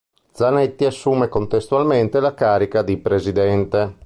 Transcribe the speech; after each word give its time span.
Zanetti 0.33 0.85
assume 0.85 1.27
contestualmente 1.29 2.19
la 2.19 2.33
carica 2.33 2.81
di 2.81 2.97
presidente. 2.97 3.99